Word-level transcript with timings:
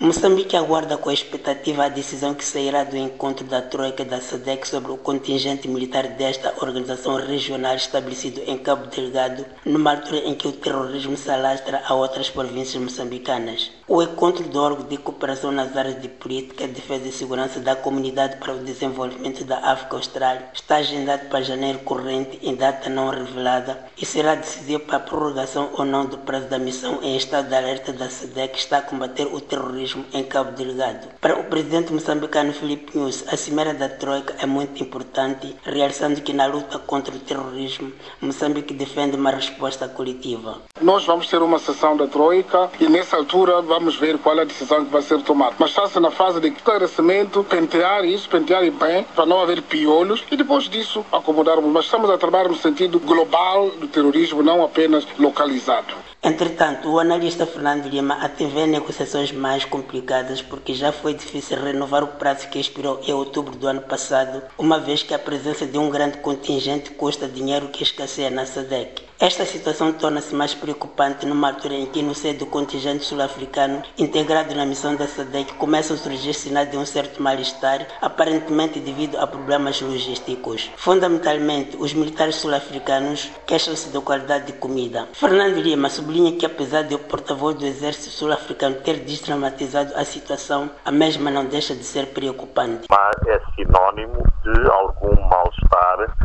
Moçambique 0.00 0.56
aguarda 0.56 0.96
com 0.96 1.10
expectativa 1.10 1.84
a 1.84 1.88
decisão 1.88 2.32
que 2.32 2.44
sairá 2.44 2.84
do 2.84 2.96
encontro 2.96 3.44
da 3.44 3.60
Troika 3.60 4.04
da 4.04 4.20
SADEC 4.20 4.68
sobre 4.68 4.92
o 4.92 4.96
contingente 4.96 5.66
militar 5.66 6.06
desta 6.06 6.54
organização 6.60 7.16
regional 7.16 7.74
estabelecido 7.74 8.40
em 8.46 8.56
Cabo 8.56 8.86
Delgado, 8.86 9.44
numa 9.64 9.96
altura 9.96 10.18
em 10.18 10.36
que 10.36 10.46
o 10.46 10.52
terrorismo 10.52 11.16
se 11.16 11.28
alastra 11.28 11.82
a 11.84 11.94
outras 11.96 12.30
províncias 12.30 12.80
moçambicanas. 12.80 13.72
O 13.88 14.00
encontro 14.00 14.44
do 14.44 14.62
órgão 14.62 14.86
de 14.86 14.98
cooperação 14.98 15.50
nas 15.50 15.76
áreas 15.76 16.00
de 16.00 16.06
política, 16.06 16.68
defesa 16.68 17.08
e 17.08 17.12
segurança 17.12 17.58
da 17.58 17.74
Comunidade 17.74 18.36
para 18.36 18.54
o 18.54 18.62
Desenvolvimento 18.62 19.42
da 19.44 19.58
África 19.58 19.96
Austral 19.96 20.36
está 20.54 20.76
agendado 20.76 21.28
para 21.28 21.42
janeiro 21.42 21.80
corrente 21.80 22.38
em 22.40 22.54
data 22.54 22.88
não 22.88 23.10
revelada 23.10 23.86
e 24.00 24.06
será 24.06 24.36
decisivo 24.36 24.84
para 24.84 24.98
a 24.98 25.00
prorrogação 25.00 25.70
ou 25.72 25.84
não 25.84 26.06
do 26.06 26.18
prazo 26.18 26.46
da 26.46 26.58
missão 26.58 27.02
em 27.02 27.16
estado 27.16 27.48
de 27.48 27.56
alerta 27.56 27.92
da 27.92 28.08
SADEC 28.08 28.52
que 28.52 28.60
está 28.60 28.78
a 28.78 28.82
combater 28.82 29.26
o 29.26 29.40
terrorismo 29.40 29.87
em 30.12 30.24
Cabo 30.24 30.52
Delgado. 30.52 31.08
Para 31.20 31.38
o 31.38 31.44
presidente 31.44 31.92
moçambicano 31.92 32.52
Filipe 32.52 32.96
Nunes, 32.96 33.24
a 33.28 33.36
cimeira 33.36 33.74
da 33.74 33.88
Troika 33.88 34.34
é 34.38 34.46
muito 34.46 34.82
importante, 34.82 35.54
realçando 35.62 36.20
que 36.20 36.32
na 36.32 36.46
luta 36.46 36.78
contra 36.78 37.14
o 37.14 37.18
terrorismo, 37.18 37.92
Moçambique 38.20 38.74
defende 38.74 39.16
uma 39.16 39.30
resposta 39.30 39.88
coletiva. 39.88 40.58
Nós 40.80 41.04
vamos 41.04 41.28
ter 41.28 41.40
uma 41.40 41.58
sessão 41.58 41.96
da 41.96 42.06
Troika 42.06 42.70
e 42.80 42.88
nessa 42.88 43.16
altura 43.16 43.60
vamos 43.62 43.96
ver 43.96 44.18
qual 44.18 44.38
é 44.38 44.42
a 44.42 44.44
decisão 44.44 44.84
que 44.84 44.90
vai 44.90 45.02
ser 45.02 45.20
tomada. 45.22 45.54
Mas 45.58 45.70
está-se 45.70 45.98
na 46.00 46.10
fase 46.10 46.40
de 46.40 46.48
esclarecimento, 46.48 47.44
pentear 47.44 48.04
isso, 48.04 48.28
pentear 48.28 48.58
bem, 48.70 49.04
para 49.14 49.26
não 49.26 49.40
haver 49.40 49.62
piolhos 49.62 50.24
e 50.30 50.36
depois 50.36 50.68
disso 50.68 51.04
acomodarmos. 51.12 51.70
Mas 51.70 51.84
estamos 51.84 52.10
a 52.10 52.18
trabalhar 52.18 52.48
no 52.48 52.56
sentido 52.56 52.98
global 53.00 53.70
do 53.70 53.88
terrorismo, 53.88 54.42
não 54.42 54.64
apenas 54.64 55.06
localizado. 55.18 55.94
Entretanto, 56.28 56.90
o 56.90 56.98
analista 57.00 57.46
Fernando 57.46 57.86
Lima 57.86 58.16
ateve 58.16 58.66
negociações 58.66 59.32
mais 59.32 59.64
complicadas 59.64 60.42
porque 60.42 60.74
já 60.74 60.92
foi 60.92 61.14
difícil 61.14 61.56
renovar 61.56 62.04
o 62.04 62.18
prazo 62.18 62.48
que 62.48 62.58
expirou 62.58 63.00
em 63.02 63.14
outubro 63.14 63.56
do 63.56 63.66
ano 63.66 63.80
passado, 63.80 64.42
uma 64.58 64.78
vez 64.78 65.02
que 65.02 65.14
a 65.14 65.18
presença 65.18 65.64
de 65.64 65.78
um 65.78 65.88
grande 65.88 66.18
contingente 66.18 66.90
custa 66.90 67.26
dinheiro 67.26 67.68
que 67.68 67.82
escasseia 67.82 68.28
na 68.28 68.44
SADEC. 68.44 69.08
Esta 69.20 69.44
situação 69.44 69.92
torna-se 69.92 70.32
mais 70.32 70.54
preocupante 70.54 71.26
numa 71.26 71.48
altura 71.48 71.74
em 71.74 71.86
que, 71.86 72.00
no 72.02 72.14
seio 72.14 72.38
do 72.38 72.46
contingente 72.46 73.04
sul-africano 73.04 73.82
integrado 73.98 74.54
na 74.54 74.64
missão 74.64 74.94
da 74.94 75.08
SADEC, 75.08 75.54
começam 75.54 75.96
a 75.96 75.98
surgir 75.98 76.32
sinais 76.34 76.70
de 76.70 76.76
um 76.76 76.86
certo 76.86 77.20
mal-estar, 77.20 77.84
aparentemente 78.00 78.78
devido 78.78 79.18
a 79.18 79.26
problemas 79.26 79.80
logísticos. 79.80 80.70
Fundamentalmente, 80.76 81.76
os 81.76 81.92
militares 81.94 82.36
sul-africanos 82.36 83.28
queixam-se 83.44 83.88
da 83.88 84.00
qualidade 84.00 84.46
de 84.46 84.52
comida. 84.52 85.08
Fernando 85.14 85.56
Lima 85.56 85.90
sublinha 85.90 86.17
que, 86.32 86.44
apesar 86.44 86.82
de 86.82 86.94
o 86.94 86.98
porta-voz 86.98 87.54
do 87.56 87.64
exército 87.64 88.10
sul-africano 88.10 88.76
ter 88.76 88.98
desdramatizado 88.98 89.94
a 89.94 90.04
situação, 90.04 90.68
a 90.84 90.90
mesma 90.90 91.30
não 91.30 91.46
deixa 91.46 91.74
de 91.74 91.84
ser 91.84 92.06
preocupante. 92.06 92.88
Mas 92.90 93.16
é 93.28 93.40
sinônimo 93.54 94.24
de 94.42 94.70
algum 94.70 95.14
mal-estar 95.28 96.16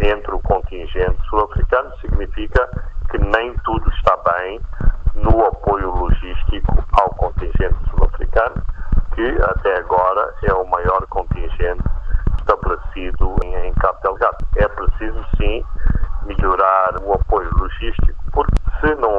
entre 0.00 0.32
o 0.32 0.38
contingente 0.40 1.20
sul-africano 1.28 1.90
significa 2.00 2.68
que 3.10 3.18
nem 3.18 3.54
tudo 3.64 3.90
está 3.90 4.16
bem 4.18 4.60
no 5.16 5.44
apoio 5.44 5.90
logístico 5.90 6.84
ao 6.92 7.10
contingente 7.16 7.76
sul-africano, 7.90 8.62
que 9.14 9.42
até 9.42 9.78
agora 9.78 10.32
é 10.44 10.52
o 10.54 10.64
maior 10.68 11.04
contingente 11.08 11.82
estabelecido 12.38 13.36
em, 13.44 13.66
em 13.66 13.72
Cabo 13.74 13.98
Delgado. 14.02 14.38
É 14.56 14.68
preciso 14.68 15.24
sim 15.36 15.64
melhorar 16.24 17.02
o 17.02 17.12
apoio 17.14 17.50
logístico, 17.58 18.24
porque 18.32 18.54
se 18.80 18.94
não 18.96 19.10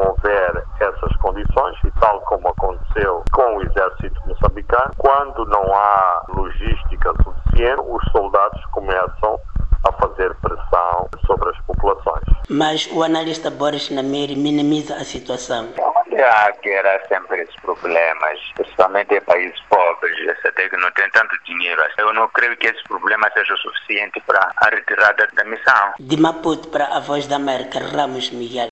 tal 2.01 2.19
como 2.21 2.49
aconteceu 2.49 3.23
com 3.31 3.57
o 3.57 3.61
exército 3.61 4.19
moçambicano, 4.25 4.91
quando 4.97 5.45
não 5.45 5.73
há 5.73 6.25
logística 6.29 7.13
suficiente, 7.23 7.81
os 7.87 8.11
soldados 8.11 8.65
começam 8.71 9.39
a 9.83 9.91
fazer 9.93 10.33
pressão 10.35 11.09
sobre 11.25 11.49
as 11.49 11.57
populações. 11.61 12.23
Mas 12.49 12.87
o 12.91 13.03
analista 13.03 13.49
Boris 13.49 13.89
Namiri 13.89 14.35
minimiza 14.35 14.95
a 14.95 15.03
situação. 15.03 15.69
Onde 15.79 16.21
há 16.21 16.51
guerra 16.61 16.99
sempre 17.07 17.41
esses 17.41 17.55
problemas, 17.61 18.39
principalmente 18.55 19.15
em 19.15 19.21
países 19.21 19.59
pobres, 19.69 20.45
até 20.45 20.69
que 20.69 20.77
não 20.77 20.91
tem 20.91 21.09
tanto 21.11 21.35
dinheiro. 21.45 21.81
Eu 21.97 22.13
não 22.13 22.27
creio 22.29 22.55
que 22.57 22.67
esse 22.67 22.83
problema 22.83 23.29
seja 23.33 23.55
suficiente 23.57 24.21
para 24.27 24.51
a 24.57 24.69
retirada 24.69 25.27
da 25.33 25.43
missão. 25.45 25.93
De 25.99 26.17
Maputo 26.17 26.67
para 26.67 26.85
a 26.85 26.99
Voz 26.99 27.27
da 27.27 27.37
América, 27.37 27.79
Ramos 27.79 28.29
Miguel. 28.31 28.69